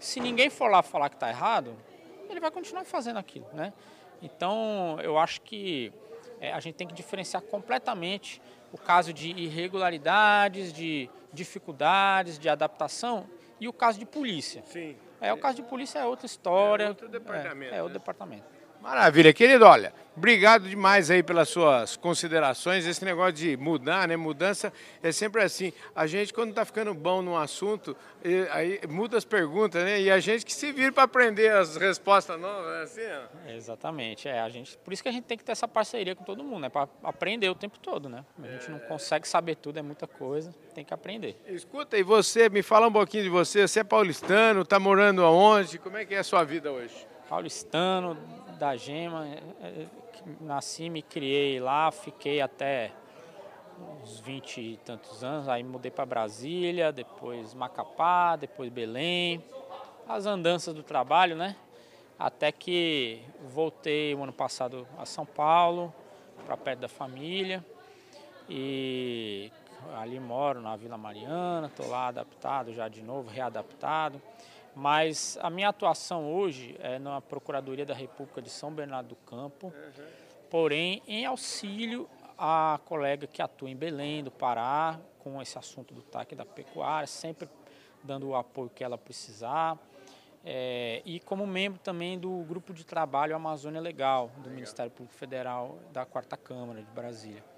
Se 0.00 0.18
ninguém 0.18 0.50
for 0.50 0.68
lá 0.68 0.82
falar 0.82 1.08
que 1.08 1.14
está 1.14 1.28
errado, 1.28 1.76
ele 2.28 2.40
vai 2.40 2.50
continuar 2.50 2.84
fazendo 2.84 3.20
aquilo, 3.20 3.46
né? 3.52 3.72
Então, 4.20 4.98
eu 5.00 5.16
acho 5.16 5.42
que 5.42 5.92
é, 6.40 6.52
a 6.52 6.58
gente 6.58 6.74
tem 6.74 6.88
que 6.88 6.94
diferenciar 6.94 7.40
completamente 7.40 8.42
o 8.72 8.78
caso 8.78 9.12
de 9.12 9.30
irregularidades, 9.30 10.72
de 10.72 11.08
dificuldades, 11.32 12.38
de 12.38 12.48
adaptação 12.48 13.28
e 13.60 13.68
o 13.68 13.72
caso 13.72 13.98
de 13.98 14.06
polícia. 14.06 14.62
Sim. 14.66 14.96
É, 15.20 15.32
o 15.32 15.38
caso 15.38 15.56
de 15.56 15.62
polícia 15.62 16.00
é 16.00 16.04
outra 16.04 16.26
história. 16.26 16.84
É 16.84 16.88
outro 16.88 17.08
departamento. 17.08 17.74
É, 17.74 17.78
é 17.78 17.82
outro 17.82 17.94
né? 17.94 18.00
departamento. 18.00 18.44
Maravilha, 18.82 19.32
querido. 19.32 19.64
Olha, 19.64 19.94
obrigado 20.16 20.68
demais 20.68 21.08
aí 21.08 21.22
pelas 21.22 21.48
suas 21.48 21.96
considerações. 21.96 22.84
Esse 22.84 23.04
negócio 23.04 23.34
de 23.34 23.56
mudar, 23.56 24.08
né? 24.08 24.16
Mudança 24.16 24.72
é 25.00 25.12
sempre 25.12 25.40
assim. 25.40 25.72
A 25.94 26.04
gente, 26.04 26.34
quando 26.34 26.50
está 26.50 26.64
ficando 26.64 26.92
bom 26.92 27.22
num 27.22 27.36
assunto, 27.36 27.96
aí 28.50 28.80
muda 28.88 29.16
as 29.16 29.24
perguntas, 29.24 29.84
né? 29.84 30.00
E 30.00 30.10
a 30.10 30.18
gente 30.18 30.44
que 30.44 30.52
se 30.52 30.72
vira 30.72 30.90
para 30.90 31.04
aprender 31.04 31.52
as 31.52 31.76
respostas 31.76 32.40
novas, 32.40 32.72
né? 32.72 32.82
assim, 32.82 33.00
ó. 33.46 33.52
Exatamente. 33.52 34.26
É, 34.26 34.40
a 34.40 34.48
gente, 34.48 34.76
por 34.78 34.92
isso 34.92 35.00
que 35.00 35.08
a 35.08 35.12
gente 35.12 35.26
tem 35.26 35.38
que 35.38 35.44
ter 35.44 35.52
essa 35.52 35.68
parceria 35.68 36.16
com 36.16 36.24
todo 36.24 36.42
mundo, 36.42 36.62
né? 36.62 36.68
Para 36.68 36.88
aprender 37.04 37.48
o 37.50 37.54
tempo 37.54 37.78
todo, 37.78 38.08
né? 38.08 38.24
A 38.42 38.48
gente 38.48 38.66
é... 38.66 38.70
não 38.70 38.80
consegue 38.80 39.28
saber 39.28 39.54
tudo, 39.54 39.78
é 39.78 39.82
muita 39.82 40.08
coisa, 40.08 40.52
tem 40.74 40.84
que 40.84 40.92
aprender. 40.92 41.40
Escuta, 41.46 41.96
e 41.96 42.02
você, 42.02 42.48
me 42.48 42.64
fala 42.64 42.88
um 42.88 42.92
pouquinho 42.92 43.22
de 43.22 43.28
você. 43.28 43.68
Você 43.68 43.78
é 43.78 43.84
paulistano, 43.84 44.62
está 44.62 44.80
morando 44.80 45.22
aonde? 45.22 45.78
Como 45.78 45.96
é 45.96 46.04
que 46.04 46.16
é 46.16 46.18
a 46.18 46.24
sua 46.24 46.42
vida 46.42 46.72
hoje? 46.72 47.06
Paulistano, 47.28 48.18
da 48.62 48.76
Gema, 48.76 49.26
é, 49.26 49.40
é, 49.60 49.86
nasci, 50.40 50.88
me 50.88 51.02
criei 51.02 51.58
lá, 51.58 51.90
fiquei 51.90 52.40
até 52.40 52.92
uns 54.00 54.20
20 54.20 54.60
e 54.60 54.76
tantos 54.84 55.24
anos, 55.24 55.48
aí 55.48 55.64
mudei 55.64 55.90
para 55.90 56.06
Brasília, 56.06 56.92
depois 56.92 57.54
Macapá, 57.54 58.36
depois 58.36 58.70
Belém, 58.70 59.42
as 60.08 60.26
andanças 60.26 60.72
do 60.72 60.84
trabalho, 60.84 61.34
né? 61.34 61.56
Até 62.16 62.52
que 62.52 63.20
voltei 63.48 64.14
o 64.14 64.22
ano 64.22 64.32
passado 64.32 64.86
a 64.96 65.04
São 65.04 65.26
Paulo, 65.26 65.92
para 66.46 66.56
perto 66.56 66.78
da 66.78 66.88
família, 66.88 67.66
e 68.48 69.50
ali 69.96 70.20
moro 70.20 70.60
na 70.60 70.76
Vila 70.76 70.96
Mariana, 70.96 71.66
estou 71.66 71.88
lá 71.88 72.06
adaptado 72.06 72.72
já 72.72 72.86
de 72.86 73.02
novo, 73.02 73.28
readaptado. 73.28 74.22
Mas 74.74 75.38
a 75.42 75.50
minha 75.50 75.68
atuação 75.68 76.32
hoje 76.32 76.76
é 76.80 76.98
na 76.98 77.20
Procuradoria 77.20 77.84
da 77.84 77.94
República 77.94 78.40
de 78.40 78.48
São 78.48 78.72
Bernardo 78.72 79.08
do 79.08 79.16
Campo, 79.16 79.72
porém 80.50 81.02
em 81.06 81.26
auxílio 81.26 82.08
à 82.38 82.80
colega 82.86 83.26
que 83.26 83.42
atua 83.42 83.70
em 83.70 83.76
Belém, 83.76 84.24
do 84.24 84.30
Pará, 84.30 84.98
com 85.18 85.40
esse 85.40 85.58
assunto 85.58 85.94
do 85.94 86.02
TAC 86.02 86.34
da 86.34 86.44
pecuária, 86.44 87.06
sempre 87.06 87.48
dando 88.02 88.28
o 88.28 88.34
apoio 88.34 88.70
que 88.70 88.82
ela 88.82 88.98
precisar. 88.98 89.78
É, 90.44 91.00
e 91.04 91.20
como 91.20 91.46
membro 91.46 91.78
também 91.78 92.18
do 92.18 92.42
grupo 92.42 92.74
de 92.74 92.84
trabalho 92.84 93.36
Amazônia 93.36 93.80
Legal, 93.80 94.28
do 94.28 94.38
Legal. 94.38 94.54
Ministério 94.54 94.90
Público 94.90 95.14
Federal 95.14 95.78
da 95.92 96.04
Quarta 96.04 96.36
Câmara 96.36 96.82
de 96.82 96.90
Brasília. 96.90 97.51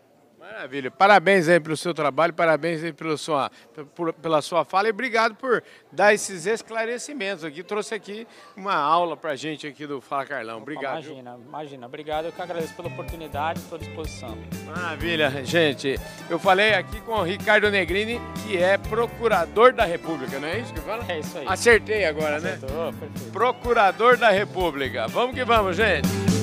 Maravilha. 0.45 0.91
Parabéns 0.91 1.49
aí 1.49 1.59
pelo 1.59 1.75
seu 1.75 1.95
trabalho, 1.95 2.35
parabéns 2.35 2.85
aí 2.85 2.93
pela 2.93 3.17
sua, 3.17 3.51
por, 3.95 4.13
pela 4.13 4.43
sua 4.43 4.63
fala 4.63 4.89
e 4.89 4.91
obrigado 4.91 5.35
por 5.35 5.65
dar 5.91 6.13
esses 6.13 6.45
esclarecimentos 6.45 7.45
aqui. 7.45 7.63
Trouxe 7.63 7.95
aqui 7.95 8.27
uma 8.55 8.75
aula 8.75 9.17
pra 9.17 9.35
gente 9.37 9.67
aqui 9.67 9.87
do 9.87 10.03
Fala 10.03 10.27
Carlão. 10.27 10.59
Obrigado. 10.59 11.03
Imagina, 11.03 11.39
imagina. 11.49 11.87
Obrigado. 11.87 12.27
Eu 12.27 12.33
que 12.33 12.43
agradeço 12.43 12.75
pela 12.75 12.89
oportunidade, 12.89 13.59
estou 13.61 13.77
à 13.77 13.79
disposição. 13.79 14.37
Maravilha, 14.67 15.43
gente. 15.47 15.99
Eu 16.29 16.39
falei 16.39 16.75
aqui 16.75 17.01
com 17.01 17.13
o 17.13 17.23
Ricardo 17.23 17.71
Negrini, 17.71 18.21
que 18.43 18.59
é 18.59 18.77
procurador 18.77 19.73
da 19.73 19.87
República, 19.87 20.39
não 20.39 20.49
é 20.49 20.59
isso 20.59 20.75
que 20.75 20.81
fala? 20.81 21.05
É 21.09 21.21
isso 21.21 21.39
aí. 21.39 21.47
Acertei 21.49 22.05
agora, 22.05 22.39
né? 22.39 22.53
Acertou, 22.53 22.93
né? 22.93 22.99
Perfeito. 23.01 23.33
Procurador 23.33 24.19
da 24.19 24.29
República. 24.29 25.09
Vamos 25.09 25.35
que 25.35 25.43
vamos, 25.43 25.75
gente. 25.75 26.34